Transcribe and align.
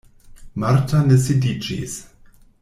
Marta 0.63 1.03
ne 1.11 1.19
sidiĝis. 1.27 1.95